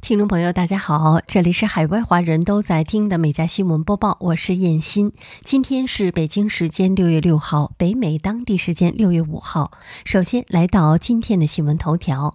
[0.00, 5.12] 听众朋友，大家好，这里是海外华人都在听的美家新闻播报，我是燕欣。
[5.44, 9.72] 今天是北京时间六月六号，北美当地时间六月五号。
[10.04, 12.34] 首先来到今天的新闻头条。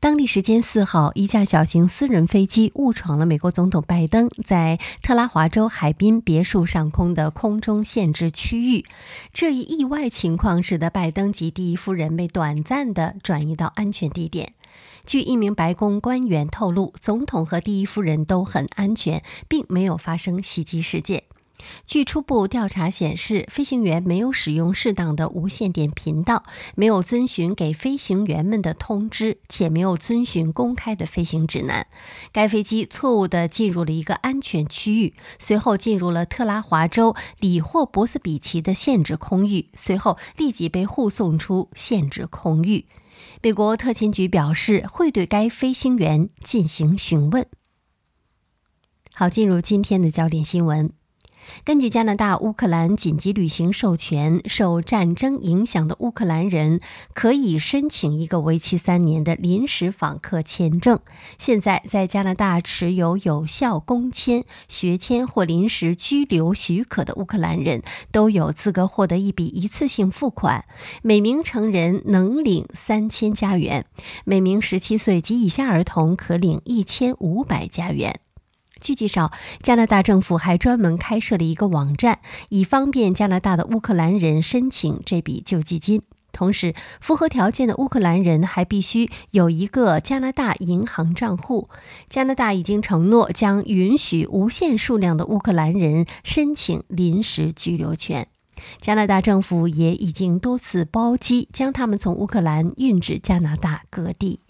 [0.00, 8.84] 当地时间四号，一架小型私人飞机误闯了美国总统拜登在特拉华州海滨别墅上空的空中限制区域。
[9.32, 14.52] 这一意外情况使得拜登及第一夫人被短暂的转移到安全地点。
[15.04, 21.24] 据一名白宫官员透露，总统和第一夫人都很安全，并没有发生袭击事件。
[21.84, 26.44] 据初步调查显示，飞行员没有使用适当的无线电频道，
[26.76, 31.88] 没有遵循给飞行员们的通知，且没有遵循公开的飞行指南。
[32.30, 42.86] 该飞机错误地进入了一个安全区域，随后进入了特拉华州里霍伯斯比奇的限制空域，随后立即被护送出限制空域。
[43.40, 47.46] 美国特勤局表示会对该飞行员进行询问。
[49.14, 50.92] 好，进入今天的焦点新闻。
[51.64, 56.80] 根据加拿大乌克兰紧急旅行授权，受战争影响的乌克兰人
[57.14, 60.98] 可以申请一个为期三年的临时访客签证。
[61.36, 67.82] 现在，在加拿大持有有效工签、学签或临时居留许可的乌克兰人
[68.12, 70.64] 都有资格获得一笔一次性付款，
[71.02, 73.84] 每名成人能领三千加元，
[74.24, 78.20] 每名十七岁及以下儿童可领一千五百加元。
[78.80, 86.02] 据介绍，加拿大政府还专门开设了一个网站，以方便加拿大的乌克兰人申请这笔救济金。
[86.30, 91.68] 同时，符合条件的乌克兰人还必须有一个加拿大银行账户。
[92.08, 98.28] 加拿大已经承诺将允许无限数量的乌克兰人申请临时居留权。
[98.80, 104.40] 加拿大政府也已经多次包机将他们从乌克兰运至加拿大各地。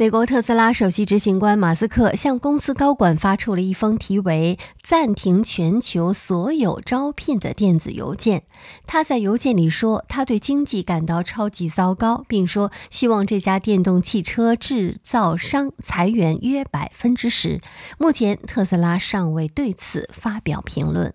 [0.00, 8.44] 美国特斯拉首席执行官马斯克向公司高管发出了一封题为“暂停全球所有招聘”的电子邮件。
[8.86, 17.60] 他在邮件里说，他对经济感到超级糟糕，并说希望这家电动汽车制造商裁员约百分之十。
[17.98, 21.12] 目前，特斯拉尚未对此发表评论。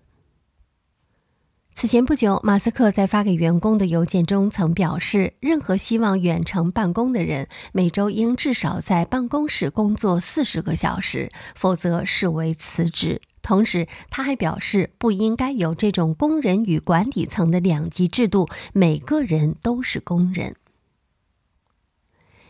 [1.78, 13.20] 此前不久，马斯克在发给员工的邮件中曾表示，任何希望远程办公的人每周应至少在办公室工作四十个小时，否则视为辞职。
[13.42, 20.56] 同时，他还表示，不应该有这种工人与管理层的两级制度，每个人都是工人。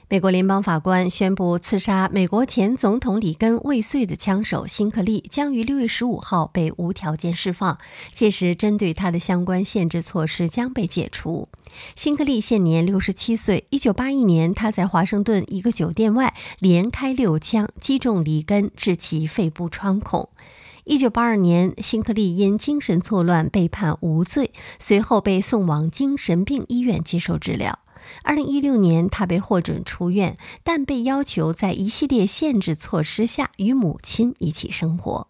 [0.08, 7.76] 美国联邦法官宣布，刺杀美国前总统里根未遂的枪手辛克利将于六月十五号被无条件释放，
[8.12, 11.48] 届时针对他的相关限制措施将被解除。
[11.96, 13.66] 辛克利现年六十七岁。
[13.70, 20.28] 一九八一年，他在华盛顿一个酒店外连开六枪，击中里根，致其肺部穿孔。
[20.84, 27.80] 一九八二年，辛克利因精神错乱被判无罪，随后被送往精神病医院接受治疗。
[28.22, 35.28] 二零一六年，他被获准出院，但被要求在一系列限制措施下与母亲一起生活。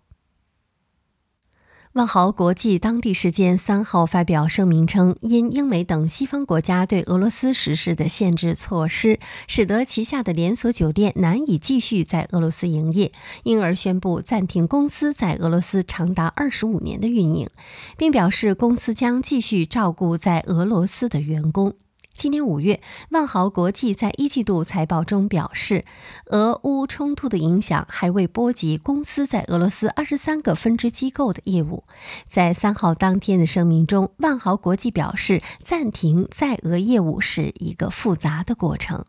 [1.93, 13.13] 万豪国际当地时间三号发表声明称，因英美等西方国家对俄罗斯实施的限制措施，使得旗下的连锁酒店难以继续在俄罗斯营业，
[13.45, 17.49] 因而宣布暂停公司在俄罗斯长达二十五年的运营，
[17.97, 21.77] 并表示公司将继续照顾在俄罗斯的员工。
[22.17, 25.85] 今年五月，万豪国际在一季度财报中表示，
[26.31, 31.85] 俄乌冲突的影响还未波及公司在俄罗斯二十三个分支机构的业务。
[32.27, 39.05] 在三号当天的声明中，万豪国际表示，暂停在俄业务是一个复杂的过程。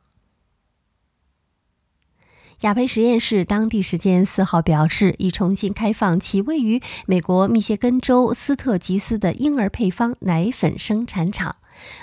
[2.61, 11.55] 雅培实验室当地时间四号表示，已重新开放其位于美国密歇根州斯特吉斯的婴儿配方奶粉生产厂。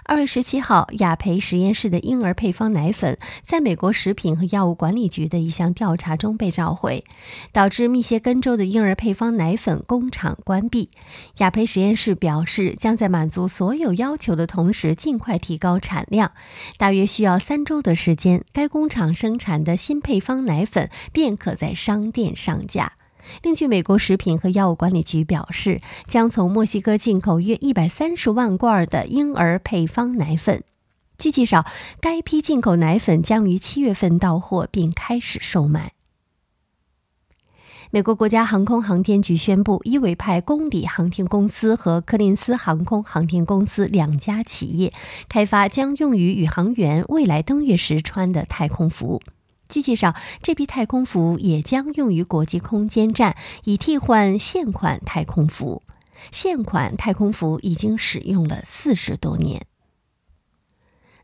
[0.05, 7.05] 二月十七号，雅培实验室的婴儿配方奶粉在美国食品和药物管理局的一项调查中被召回，
[7.53, 10.91] 导致密歇根州的婴儿配方奶粉工厂关闭。
[11.38, 16.32] 雅培实验室表示，将在满足所有要求的同时，尽快提高产量。
[16.77, 22.93] 大约需要三周的时间，该工厂生产的新配方奶粉便可在商店上架。
[23.43, 30.62] 另据美国食品和药物管理局表示，将从墨西哥进口约一百三十万罐的婴儿配方奶粉。
[31.17, 31.65] 据介绍，
[32.00, 35.93] 该批进口奶粉将于七月份到货并开始售卖。
[37.91, 44.93] 美国国家航空航天局宣布，伊维派公理航天公司和柯林斯航空航天公司两家企业
[45.29, 49.23] 开发将用于宇航员未来登月时穿的太空服。
[49.75, 55.82] 据介绍，这批太空服也将用于国际空间站，以替换现款太空服。
[56.31, 59.67] 现款太空服已经使用了四十多年。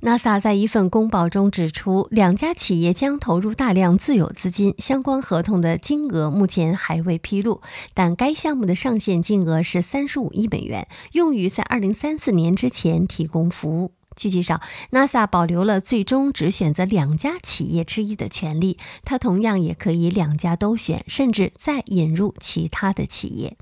[0.00, 7.60] NASA 在一份公报中指出，两家企业将投入大量自有资金，相关合同的金额目前还未披露，
[7.94, 13.92] 但该项目的上限金额是三十五亿美元，用于在二零三四年之前提供服务。
[14.20, 23.56] 据介绍，NASA 保留了最终只选择两家企业之一的权利，它同样也可以两家都选，甚至再引入其他的企业。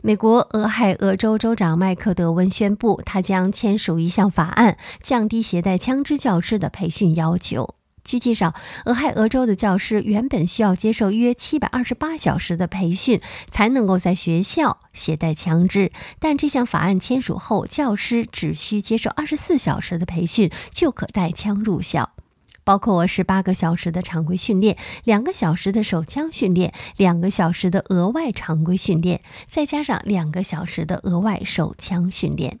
[0.00, 7.74] 美国俄亥俄州州长麦克德温宣布，他将签署一项法案，降低携带枪支教师的培训要求。
[8.06, 8.54] 据介绍，
[8.84, 13.20] 俄亥俄州的教师原本需要接受约七百二十八小时的培训，
[13.50, 15.90] 才能够在学校携带枪支。
[16.20, 22.12] 但这项法案签署后，教师只需接受二十四小时的培训，就可带枪入校。
[22.62, 32.60] 包括十八个小时的常规训练，两个小时的手枪训练，两个小时的额外常规训练，再加上两个小时的额外手枪训练。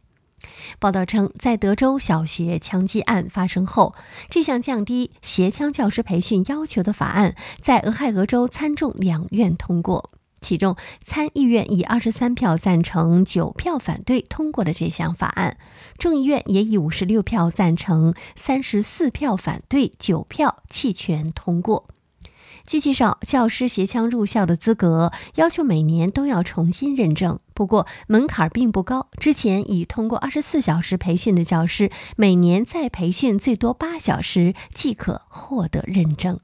[0.78, 3.94] 报道称，在德州小学枪击案发生后，
[4.28, 10.10] 这项降低携枪教师培训要求的法案在俄亥俄州参众两院通过。
[10.40, 15.56] 其中，参议院以二十三票赞成、九票反对通过了这项法案；
[15.98, 21.88] 众议院也以五十六票赞成、三十四票反对、九票弃权通过。
[22.66, 29.08] 据介绍，教师携枪入校的资格要求每年都要重新认证，不过门槛并不高。
[29.20, 36.40] 之前已通过二十四小时培训的教师，每年再培训最多八小时即可获得认证。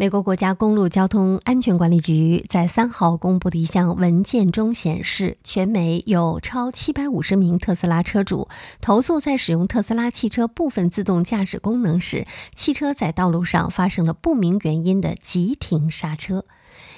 [0.00, 8.48] 美国国家公路交通安全管理局在三号公布的一项文件中显示，全美有超七百五十名特斯拉车主
[8.80, 16.44] 投诉，在使用特斯拉汽车部分自动驾驶功能时，汽车在道路上发生了不明原因的急停刹车。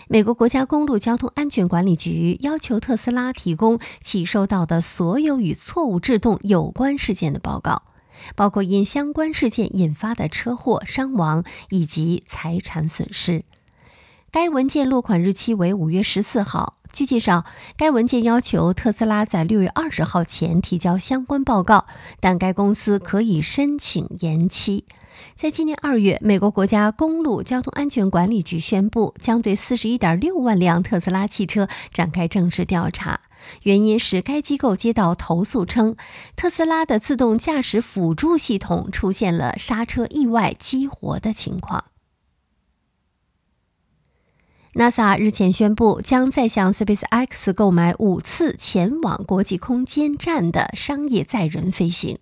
[0.06, 7.81] 美国国家公路交通安全管理局要求特斯拉提供其收到的所有与错误制动有关事件的报告。
[8.34, 13.44] 包括因相关事件引发的车祸伤亡以及财产损失。
[14.31, 16.76] 该文件落款日期为五月十四号。
[16.93, 17.44] 据介绍，
[17.76, 21.87] 该文件要求特斯拉在六月二十号前提交相关报告，
[22.19, 24.84] 但该公司可以申请延期。
[25.34, 33.20] 在今年二月，美国国家公路交通安全管理局宣布，将对四十一点六万辆特斯拉汽车展开正式调查。
[33.62, 35.97] 原因是该机构接到投诉称，
[36.37, 41.85] 特斯拉的自动驾驶辅助系统出现了刹车意外激活的情况。
[44.75, 52.19] NASA 日前宣布，将再向 SpaceX 购买五次前往国际空间站的商业载人飞行，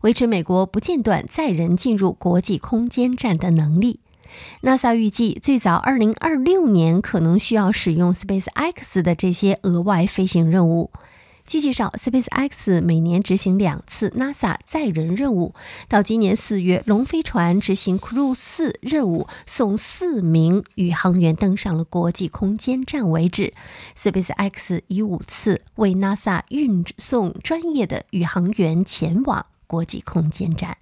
[0.00, 4.00] 维持美国不间断载人进入国际空间站的能力。
[4.62, 10.90] NASA 预计，最早2026年可能需要使用 SpaceX 的这些额外飞行任务。
[11.46, 15.54] 据介绍，SpaceX 每年执行两次 NASA 载人任务，
[15.88, 23.52] 到今年四月，龙飞船执行 Crew 四任务，送四名宇航员登上了国际空间站为止。
[23.94, 30.78] SpaceX 以五次为 NASA 运送专业的宇航员前往国际空间站。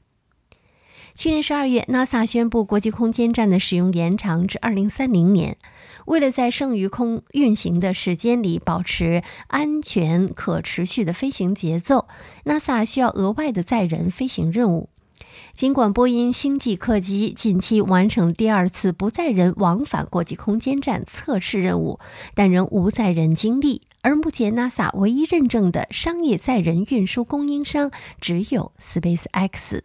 [1.14, 5.56] 去年十二月，NASA 宣布国际空间站的使用延长至二零三零年。
[6.06, 12.08] 为了在剩余空运行的时间里保持安全可持续的飞行节奏
[12.44, 14.88] ，NASA 需要额外的载人飞行任务。
[15.54, 22.00] 尽管波音星际客机近期完成第二次不载人往返国际空间站测试任务，
[22.34, 23.82] 但仍无载人经历。
[24.00, 29.82] 而目前 NASA 唯一认证的商业载人运输供应商只有 SpaceX。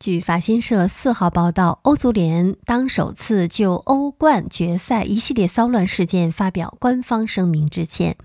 [0.00, 8.16] 据法新社四号报道，欧足联当首次就欧冠决赛一系列骚乱事件发表官方声明致歉，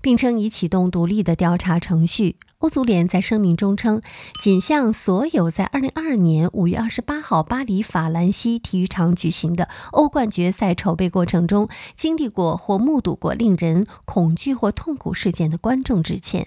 [0.00, 2.36] 并称已启动独立的调查程序。
[2.60, 4.00] 欧足联在声明中称，
[4.40, 16.46] 仅向所有在二零二二年五月二十八号巴黎法兰西体育场举行的欧冠决赛筹备过程中经历过或目睹过令人恐惧或痛苦事件的观众致歉。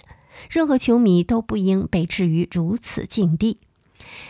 [0.49, 3.59] 任何球迷都不应被置于如此境地。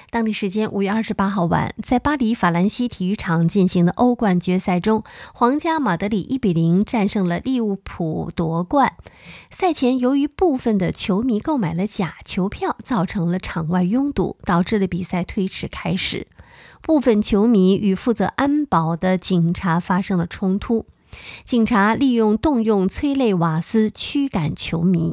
[0.10, 8.94] 当地时间五月二十八号晚，在巴黎法兰西体育场进行的欧冠决赛中，皇家马德里一比零战胜了利物浦夺冠。
[9.50, 16.28] 赛前，由于部分的球迷购买了假球票，造成了场外拥堵，导致了比赛推迟开始。
[16.82, 20.86] 部分球迷与负责安保的警察发生了冲突，
[21.46, 25.12] 警察利用动用催泪瓦斯驱赶球迷。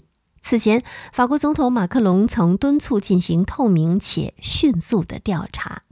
[0.48, 5.82] 此前，法国总统马克龙曾敦促进行透明且迅速的调查。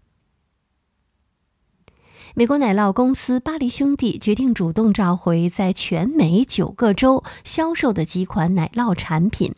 [2.34, 9.54] 美国奶酪公司巴黎兄弟决定主动召回在全美九个州销售的几款奶酪产品，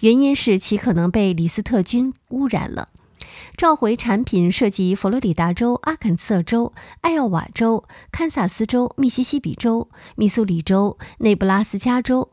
[0.00, 2.88] 原因是其可能被李斯特菌污染了。
[3.56, 6.72] 召回产品涉及佛罗里达州、阿肯色州、
[7.02, 12.30] 艾奥瓦州、堪萨斯州、密西西比州、密苏里州、内布拉斯加州、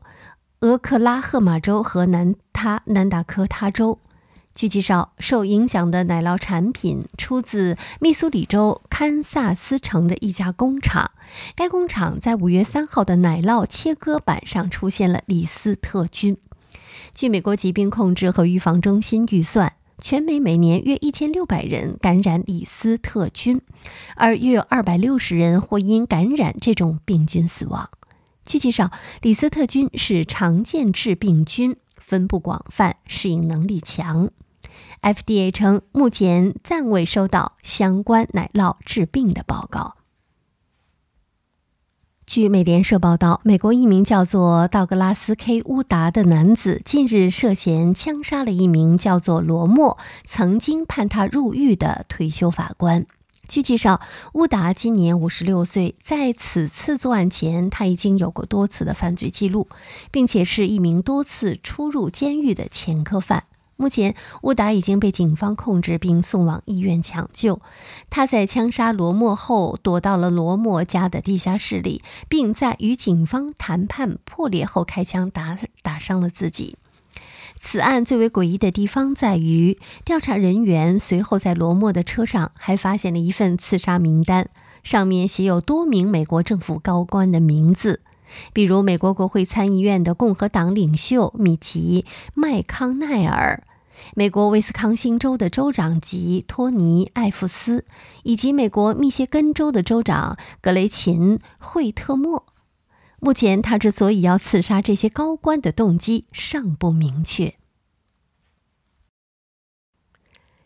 [0.62, 3.98] 俄克拉荷马州和南他南达科他州。
[4.54, 11.10] 据介绍，受影响的奶酪产品出自密苏里州堪萨斯城的一家工厂。
[11.56, 16.36] 该工厂在五月三号的奶酪切割板上出现了李斯特菌。
[17.12, 23.60] 据美国疾病控制和预防中心预算，全美每年约一千六百人感染李斯特菌，
[24.14, 27.90] 而约有二百六十人或因感染这种病菌死亡。
[28.44, 34.30] 据介绍，李斯特菌是常见致病菌，分布广泛，适应能力强。
[35.00, 39.96] FDA 称，目前暂未收到相关奶酪致病的报告。
[42.24, 53.06] 据美联社报道，美国一名叫做道格拉斯 ·K· 乌达的男子近日涉嫌枪杀了一名叫做罗莫、曾经判他入狱的退休法官。
[53.48, 54.00] 据介绍，
[54.34, 59.68] 乌达今年五十六岁，在此次作案前，他已经有过多次的犯罪记录，
[60.10, 63.44] 并且是一名多次出入监狱的前科犯。
[63.76, 67.60] 目前，乌达已经被警方控制并送往医院抢救。
[68.08, 76.78] 他在枪杀罗莫后，躲到了罗莫家的地下室里，并在与警方谈判破裂后开枪打打伤了自己。
[77.64, 84.48] 此案最为诡异的地方在于，调查人员随后在罗莫的车上还发现了一份刺杀名单，
[84.82, 88.00] 上面写有多名美国政府高官的名字。
[88.52, 92.04] 比如，美国国会参议院的共和党领袖米奇·
[92.34, 93.62] 麦康奈尔，
[94.16, 97.84] 美国威斯康星州的州长吉托尼·艾弗斯，
[98.24, 102.44] 以及美国密歇根州的州长格雷琴·惠特莫。
[103.24, 107.54] 目前，他之所以要刺杀这些高官的动机尚不明确。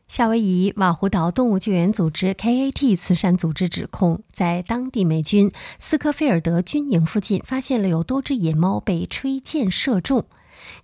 [0.08, 10.24] 夏威夷瓦胡岛动物救援组织 （KAT） 慈善组织指控，在当地美军斯科菲尔德军营附近发现了有多只野猫被吹箭射中。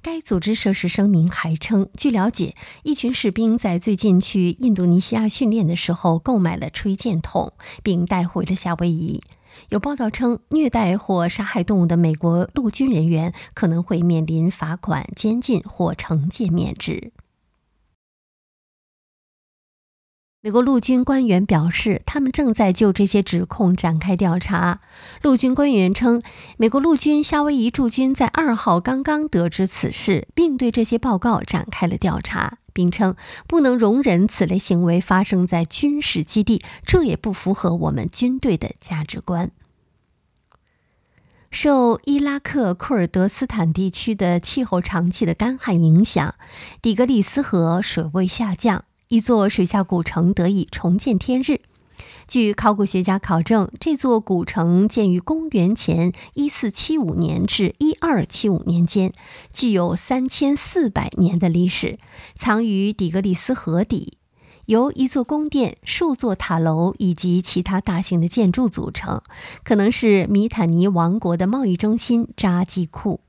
[0.02, 9.22] 该组织涉事声明还称，据了解，一群士兵在最近去印度尼西亚训练的时候购买了吹箭筒，并带回了夏威夷。
[9.70, 17.12] 有报道称，虐待或杀害动物的美国陆军人员可能会面临罚款、监禁或惩戒免职。
[20.44, 24.80] 美国陆军官员表示，他们正在就这些指控展开调查。
[25.22, 26.20] 陆军官员称，
[26.56, 39.50] 美国陆军夏威夷驻军在二号刚刚得知此事，并对这些报告展开了调查，并称不能容忍此类行为发生在军事基地，这也不符合我们军队的价值观。
[41.50, 46.34] 受伊拉克库尔德斯坦地区的气候长期的干旱影响，
[46.80, 48.84] 底格里斯河水位下降。
[49.08, 51.60] 一座水下古城得以重见天日。
[52.32, 59.12] 据考古学家考证，这座古城建于公元前一四七五年至一二七五年间，
[59.52, 61.98] 具有三千四百年的历史，
[62.34, 64.16] 藏于底格里斯河底，
[64.64, 69.20] 由一座宫殿、数座塔楼以及其他大型的建筑组成，
[69.62, 73.20] 可能是米坦尼王国的贸易中心扎基库。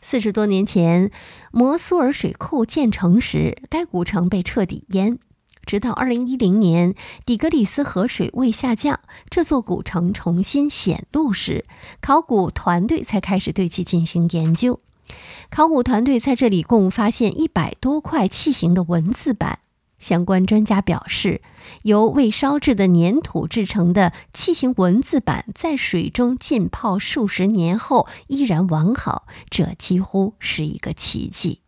[0.00, 1.10] 四十多年前，
[1.52, 5.18] 摩苏尔水库建成时，该古城被彻底淹。
[5.64, 11.64] 直到二零一零年，底格里斯河水位下降，这座古城重新显露时，
[12.00, 14.80] 考古团队才开始对其进行研究。
[15.50, 19.60] 考古团队在这里共发现一百多块器形的文字板。
[19.98, 21.42] 相关专家表示，
[21.82, 31.60] 由未烧制的粘土制成的器形文字板，在水中浸泡数十年后依然完好，这几乎是一个奇迹。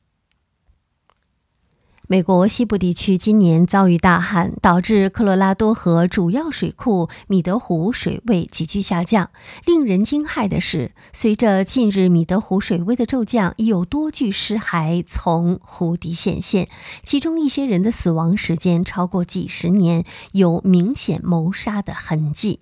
[2.13, 9.31] 美国西部地区今年遭遇大旱，导致科罗拉多河主要水库米德湖水位急剧下降。
[9.65, 16.69] 令人惊骇的是，随着近日米德湖水位的骤降，已有多具尸骸从湖底显现，
[17.03, 22.61] 其中一些人的死亡时间超过几十年，有明显谋杀的痕迹。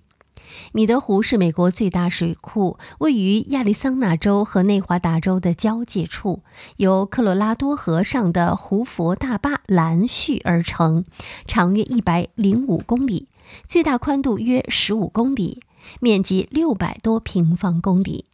[0.71, 6.43] 米德湖是美国最大水库，位于亚利桑那州和内华达州的交界处，
[6.77, 11.05] 由科罗拉多河上的胡佛大坝拦蓄而成，
[11.45, 13.27] 长约一百零五公里，
[13.67, 15.61] 最大宽度约十五公里，
[15.99, 18.25] 面积六百多平方公里。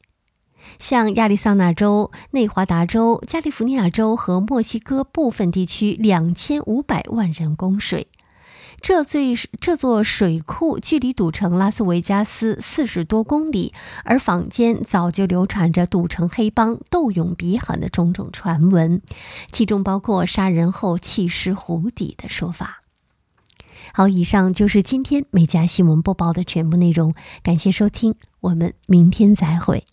[0.77, 8.07] 像亚利桑那州、内华达州、加利福尼亚州和墨西哥部分地区两千五百万人供水。
[8.79, 13.73] 这最这座水库距离赌城拉斯维加斯四十多公里，
[14.05, 19.01] 而坊间早就流传着赌城黑帮斗勇比狠的种种传闻，
[19.51, 22.81] 其中包括杀人后弃尸湖底的说法。
[23.93, 29.85] 好，以上就是今天美家新闻播报的全部内容，感谢收听，我们明天再会。